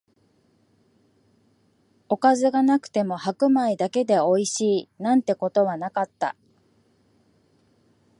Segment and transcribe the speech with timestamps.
[2.09, 6.35] おかずがなくても白米だけでおいしい、なんてことはなかった